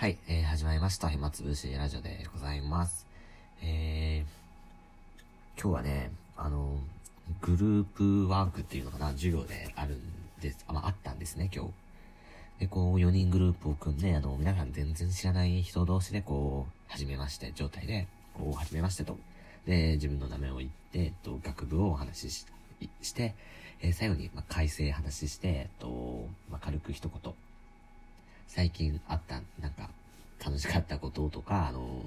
[0.00, 1.10] はい、えー、始まりました。
[1.10, 3.06] 暇つぶしラジオでございます。
[3.62, 6.78] えー、今日はね、あの、
[7.42, 10.00] グループワークっていうのかな、授業であるん
[10.40, 11.72] です、あ、まあ、あったんですね、今日。
[12.60, 19.18] で、こう、4人グループを組んで、あの、皆さん全然知らない人同士で、こう、初めまして状態で、こう、初めましてと。
[19.66, 22.46] で、自分の名前を言って、えっと、学部をお話し
[23.02, 23.34] して、
[23.82, 27.34] えー、最後に、まあ、改正話して、えっと、まあ、軽く一言、
[28.52, 29.88] 最近あった、なんか、
[30.44, 32.02] 楽しかったこととか、あの、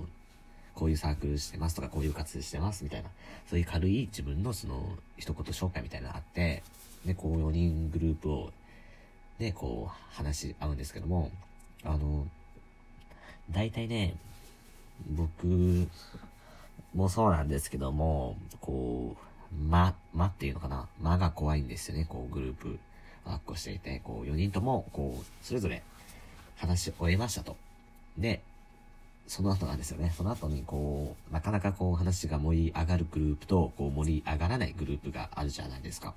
[0.75, 3.09] こういうサークルしてますとか、こういう活動してますみたいな、
[3.49, 4.83] そういう軽い自分のその、
[5.17, 6.61] 一言紹介みたいなのあって、
[7.05, 8.51] で、こう4人グループを、
[9.39, 11.31] で、こう、話し合うんですけども、
[11.85, 12.27] あの、
[13.49, 14.17] 大体ね、
[15.11, 15.87] 僕
[16.93, 19.15] もそうなんですけども、こ
[19.49, 22.79] う、ま、まっていうのかな、間が怖いんですよね、こう、グループ
[23.23, 25.81] ワークをしていて、こう、4人とも、こう、それぞれ
[26.57, 27.55] 話し終えましたと。
[28.17, 28.41] で、
[29.27, 30.13] その後なんですよね。
[30.15, 36.13] その後にこう、なかなかこう話が盛り上がるグループと、こう盛り上がらないグループがあるじゃないですか。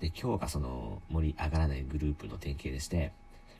[0.00, 3.12] で、今日がその盛り上がらないグループの典型でして、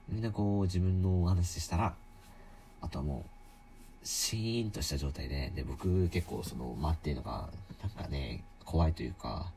[0.09, 1.95] みんなこう自分のお話ししたら、
[2.81, 3.25] あとはも
[4.05, 7.49] う、シーンとした状態で、で、僕結構その、待っていうのが、
[7.83, 9.51] なんかね、怖いというか、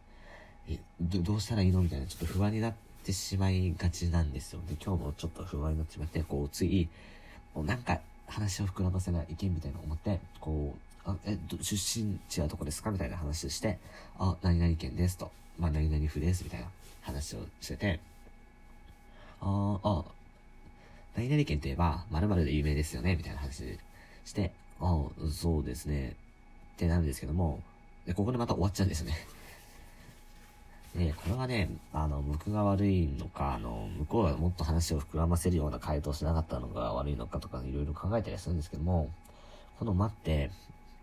[0.69, 1.81] え、どどうしたらいいの？
[1.81, 2.73] みたいな、ちょっと不安になっ
[3.05, 4.61] てしまいがちなんですよ。
[4.67, 6.89] で、今日もちょっと不安になってしまって、こう、つい、
[7.53, 10.75] もうなんか、話を膨らませない意見みたいな思って、こ
[11.05, 12.89] う、あ、え、出身地はどこですか？
[12.89, 13.77] みたいな話をして、
[14.17, 15.31] あ、何々県ですと。
[15.59, 16.65] まあ、何々府です、みたいな
[17.01, 17.99] 話をしてて、
[19.41, 20.03] ああ、
[21.15, 23.15] 何々県といえば、〇〇で有名ですよね？
[23.15, 23.77] みたいな話
[24.25, 26.09] して、あそうですね。
[26.09, 27.61] ってなるんですけども、
[28.07, 29.15] で、ここでまた終わっちゃうんですよね。
[30.97, 39.09] で、これはね、あの、僕が悪いのか、あの、向こうがもっと話を膨らませるような回答しなかったのが悪いのかとか、いろいろ考えたりするんですけども、
[39.77, 40.51] この待って、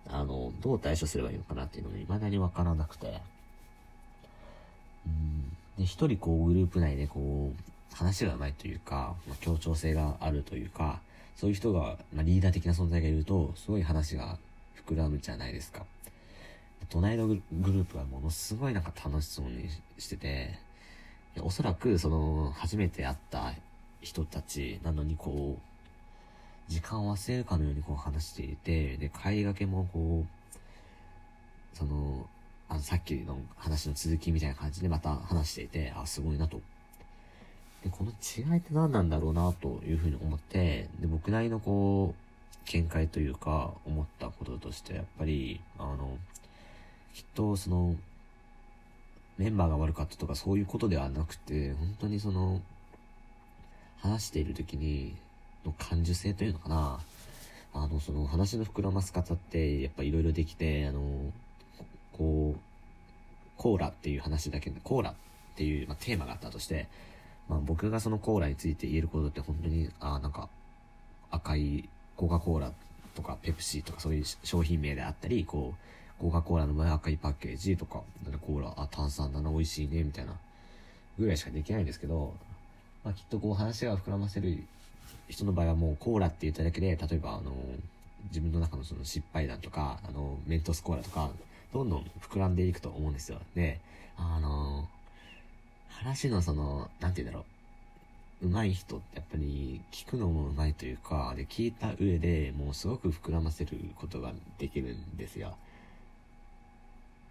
[0.08, 3.20] あの、どう対処すればいいのかなっていうのが未だにわからなくて、
[5.06, 11.00] うん、で、一人こう、グループ内でこう、話が上手いというか、まあ、協調性があるというか、
[11.36, 14.38] そういう人が、まあ、リーダー的な存在がいると、すごい話が
[14.86, 15.84] 膨らむじゃないですか。
[16.88, 20.58] 隣のグループはものすごいなんか楽しそうにしてて、
[21.40, 23.52] おそらくその、初めて会った
[24.00, 32.26] 人たちなのにこう、時間を忘れるかのようにこう話していて、で、買いがけもこう、その、
[32.68, 36.60] あの、さっきの話の続きみたいな感じでまた話していて、あ、すごいなと。
[37.82, 46.16] で、この違いって何なんだろうなというふうに思って、で、僕なりのこう、見解というか、思ったこととして、やっぱり、あの、
[47.14, 47.96] きっとその、
[49.38, 52.60] メンバーが悪かったとかそういうことではなくて、本当にその、
[54.00, 55.14] 話している時に、
[55.64, 57.00] の感受性というのかな。
[57.74, 61.00] あの、その話の膨らます方って、やっぱいろいろできて、あの、
[62.12, 62.60] こう、
[63.56, 65.14] コーラっていう話だけで、コーラっ
[65.56, 66.88] ていう、まあ、テーマがあったとして、
[67.48, 70.48] まあ僕がそのコーラについて言えることって本当に、あなんか、
[71.30, 72.72] 赤いコカ・コーラ
[73.14, 75.78] とかペプシーとかそういう商品名であったり、こう、
[76.22, 78.00] コカ・コーラの前赤いパッケージとか、
[78.46, 80.36] コーラ、あ、炭酸だな、美味しいね、みたいな、
[81.18, 82.32] ぐらいしかできないんですけど、
[83.04, 84.62] まあ、きっとこう話が膨らませる
[85.28, 87.52] 人の場合はもうコーラって言っただけで、例えばあの、
[88.28, 91.28] 自分の中のその失敗談とか、あの、メントスコーラとか、
[91.72, 93.40] どんどん膨らんでいくと思うんですよ。
[93.56, 93.80] で、
[94.16, 94.88] あの、
[95.88, 97.44] 話のその、なんて言うんだろ
[98.42, 98.46] う。
[98.48, 105.56] 上手い人ってやっぱり聞くのも上手いというか、で、聞いた上でもうすごく膨らませることができるんですよ。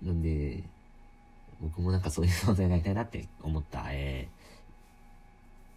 [0.02, 0.64] なんで、
[1.62, 4.28] 僕もなんかそういう存在になりたいなって思った、え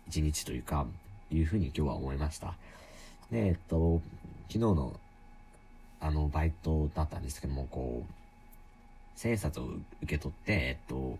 [0.07, 0.87] ー、一日というか、
[1.31, 2.55] いうふうに今日は思いました。
[3.31, 4.01] で、えっと、
[4.49, 4.99] 昨日の、
[6.01, 8.13] あの、バイトだったんですけども、こう、
[9.15, 11.19] 千円札を受け取って、えっと、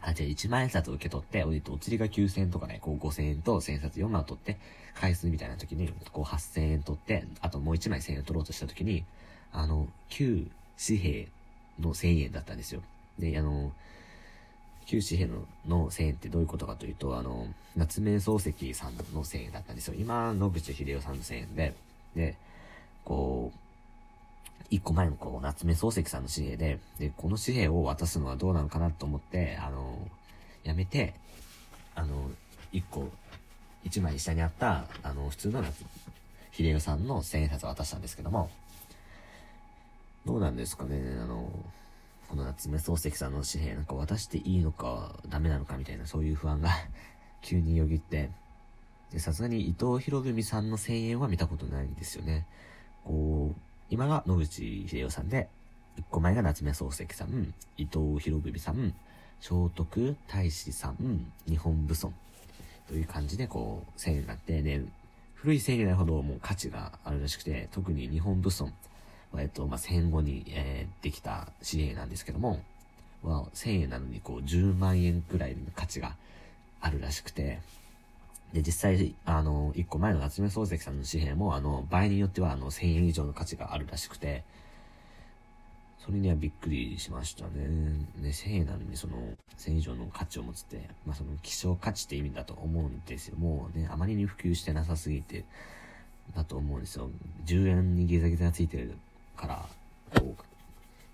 [0.00, 4.58] あ、じゃあ1万円札を受け取って、お釣りが9000円とかね、こう5000円と1000円札4枚を取って、
[4.94, 9.04] 返すみたいな時に、こう8000円取って、あともう1枚1000円取ろうとした時に、
[9.52, 10.46] あの、旧
[10.84, 11.28] 紙幣
[11.80, 12.82] の1000円だったんですよ。
[13.18, 13.72] で、あの、
[14.86, 19.94] 旧紙幣のの1000円ってどういうことかというと、あの、夏目漱石さんの1000円だったんですよ。
[19.98, 21.74] 今、野口秀夫さんの1000円で、
[22.14, 22.36] で、
[23.04, 23.58] こう、
[24.70, 29.98] 一個前のこう、夏目漱石さんの紙幣で、で、この紙幣を渡すのはどうなのかなと思って、あの、
[30.64, 31.14] やめて、
[31.94, 32.30] あの、
[32.72, 33.08] 一個、
[33.84, 35.84] 一枚下にあった、あの、普通の夏、
[36.52, 38.50] 秀夫さんの千円札を渡したんですけども、
[40.26, 41.50] どうなんですかね、あの、
[42.28, 46.70] この夏目漱石さんの紙幣なんか渡していいのかダメなのかみたいなそういう不安が
[47.42, 48.30] 急によぎって、
[49.10, 52.46] で、さすがに伊藤博文さんの声援は見たことないんですよね。
[53.04, 53.60] こう、
[53.90, 55.48] 今が野口秀夫さんで、
[55.96, 58.94] 一個前が夏目漱石さん、伊藤博文さん、
[59.40, 62.14] 聖徳太子さん、日本武尊。
[62.88, 64.82] という感じでこう、声援になって、で、
[65.34, 68.72] 古い声援なほどもう価値があるらしくて、特に日本武尊、
[69.40, 72.62] えっと、まあ、戦後に、えー、できた紙幣なんですけども、
[73.22, 76.16] は、1000円なのにこう、10万円くらいの価値が
[76.80, 77.60] あるらしくて、
[78.52, 84.44] で、実際、あの、1個前の夏目漱石さんの紙幣も、あの、場合によっては、あの、1000円以上の価値があるらしくて、
[85.98, 87.66] それにはびっくりしましたね。
[88.20, 89.16] ね、1000円なのにその、
[89.58, 93.36] 1000円以上の価値を持つって、まあその希少価値って意味だと思うんですよ。
[93.38, 95.44] もうね、あまりに普及してなさすぎて、
[96.34, 97.10] だと思うんですよ。
[97.46, 98.96] 10円にギザギザついてる
[99.36, 99.66] から、
[100.14, 100.42] こう、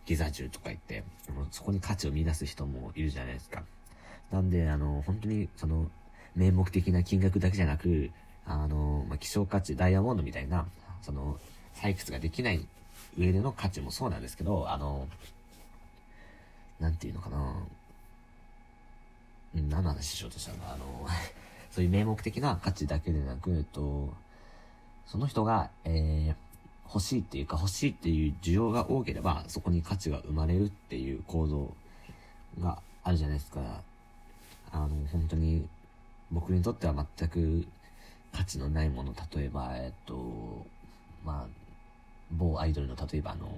[0.07, 1.05] ギザ銃とか言って、
[1.51, 3.63] そこに価値を見出す人もいるじゃないですか。
[4.31, 5.91] なんで、あの、本当に、その、
[6.35, 8.11] 名目的な金額だけじゃなく、
[8.47, 10.67] あの、まあ、希少価値、ダイヤモンドみたいな、
[11.03, 11.39] その、
[11.75, 12.67] 採掘ができない
[13.19, 15.09] 上での価値もそうなんですけど、あの、
[16.79, 17.55] なんていうのかな
[19.55, 21.07] 何の話しようとしたのあの、
[21.71, 24.13] そういう名目的な価値だけでなく、えっと、
[25.07, 26.35] その人が、えー、
[26.93, 31.73] 欲しいっていうか欲しいっていう需要が多ければ、そこに価値が生まれるっていう構造
[32.61, 33.61] があるじゃないですか。
[34.73, 35.69] あの、本当に、
[36.33, 37.67] 僕にとっては全く
[38.33, 40.67] 価値のないもの、例えば、えっと、
[41.25, 41.61] まあ、
[42.33, 43.49] 某アイドルの例えばあの、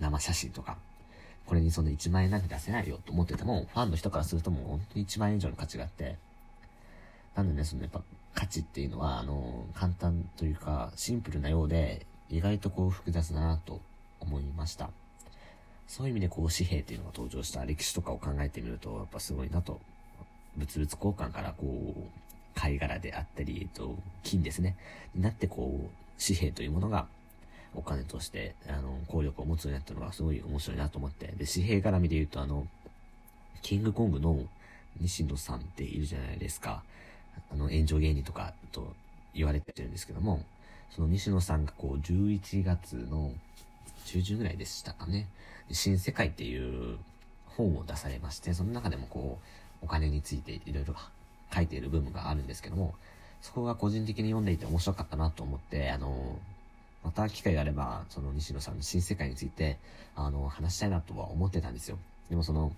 [0.00, 0.76] 生写真とか、
[1.46, 6.16] これにその1万円なんて出せないよと思ってても、ファンの人からするともう本当に1万円以上の価値があって、
[7.34, 8.02] なんでね、そのやっぱ
[8.34, 13.80] 価値っていうのは、あの、簡単というか、シンプルなようで、意外とこう複雑だなと
[14.20, 14.90] 思いました。
[15.88, 19.80] そういう意味でこう紙幣っていうのが登場した歴史とかを考えてみると、やっぱすごいなと。
[20.56, 22.00] 物々交換からこう、
[22.54, 24.76] 貝殻であったり、えっと、金ですね。
[25.14, 25.90] になってこう、
[26.24, 27.06] 紙幣というものが
[27.74, 31.26] お金として、あの、効力を持つようになったのがすごい面白いなと思って。
[31.36, 32.66] で、紙幣絡みで言うと、あの、
[33.62, 34.38] キングコングの
[35.00, 36.82] 西野さんっているじゃないですか。
[37.52, 38.94] あの、炎上芸人とかと
[39.34, 40.44] 言われてるんですけども、
[40.94, 43.32] その西野さんがこう、11月の
[44.06, 45.28] 中旬ぐらいでしたかね。
[45.70, 46.98] 新世界っていう
[47.56, 49.38] 本を出されまして、その中でもこ
[49.82, 50.94] う、お金についていろいろ
[51.54, 52.94] 書いている部分があるんですけども、
[53.40, 56.38] そこが個人的に読んでいて面白かったなと思って、あの、
[57.02, 59.78] また機会があれば、その西野さんの新世界について、
[60.14, 61.98] あの、話したいなとは思ってたんですよ。
[62.28, 62.72] でもその、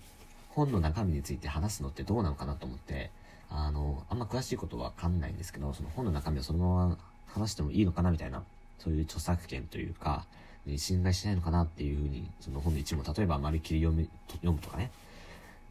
[0.49, 3.09] 本の中身について話すのってどうなのかなと思って、
[3.49, 6.97] あの、あんま詳しいことはわかんないんですけど、その本の中身をそのまま
[7.33, 8.43] 話してもいいのかなみたいな、
[8.79, 10.25] そういう著作権というか、
[10.65, 14.91] ね、侵害しないのかなっていうふうに、その本の一部例えばまるっきり読み、読むとかね。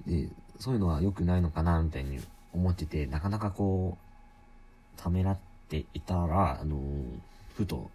[0.07, 0.29] で、
[0.59, 2.21] そういうのは良くないのかなみたいに
[2.53, 5.39] 思ってて、なかなかこう、ためらっ
[5.69, 6.79] ていたら、あの、
[7.55, 7.91] ふと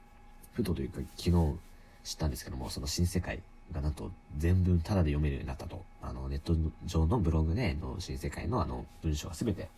[0.57, 1.59] ふとというか昨日
[2.03, 3.39] 知ったんですけども、その新世界
[3.71, 5.83] がなんと全文タダで読めるようになったと。
[6.01, 6.55] あの、ネット
[6.85, 9.69] 上のブログで、の新世界のあの文章が全て、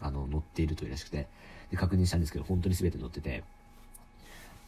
[0.00, 1.26] あの、載っているというらしくて、
[1.70, 3.44] で、確認したんですけど、本当に全て載ってて、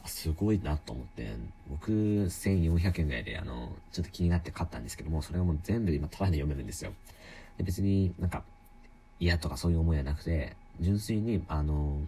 [0.06, 1.28] すごいなと思って、
[1.68, 6.92] 僕、1400円ぐらいで、あの、ちょっと気になって買ったんですけども、それがもう全部今タダで読めるんですよ。
[7.58, 8.42] で、別になんか、
[9.20, 11.98] 嫌とかそういう思いはなくて、純粋に、あの、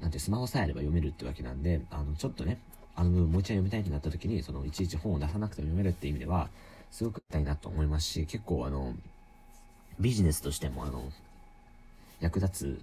[0.00, 2.58] なんてスマホさえあれば読めるってわけなんで、あの、ちょっとね、
[2.94, 6.48] あの部分もう一回読みたいってなった時に、その、いちいち本を出さなくても読めるって意味では、
[6.90, 8.94] すごくたいなと思いますし、結構あの、
[10.02, 11.04] ビジネスとしてもあの、
[12.20, 12.82] 役立つ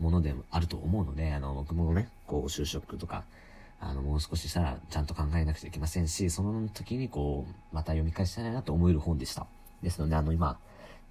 [0.00, 3.24] ものでもあると思うので、あの、僕もね、こう、就職とか、
[3.80, 9.46] あの、もう少ししたらちゃんと考えなくちゃいけませんし、その時にこう、また読み返したいなと思える本でした。
[9.82, 10.58] ですので、あの、今、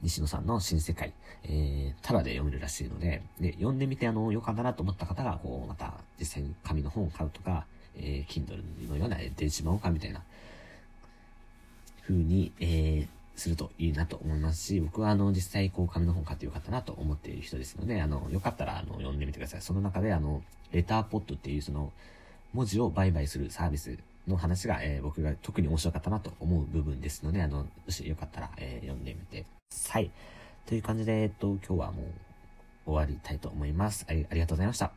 [0.02, 10.22] 西野さんの新世界、えー、ただで読めるらしいので、で、読んでみて、あの、良かったなと思った方が、こう、また、実際に紙の本を買うとか、えー、Kindle のような電子版を買うみたいな、
[12.04, 19.62] 風に、えー、するといいなと思いますし、僕はあの、実際こう、紙の本買ってよかったなと思っている人ですので、あの、よかったら、あの、読んでみてください。
[19.62, 21.92] その中で、あの、レターポットっていうその、
[22.54, 30.12] 文字を売買するサービスの話が、えー、僕が特に面白かったなと思う部分ですので、あの、もしよかったら、えー、読んでみてください。
[30.66, 32.06] という感じで、えっと、今日はもう
[32.86, 34.06] 終わりたいと思います。
[34.10, 34.92] ありがとうございました。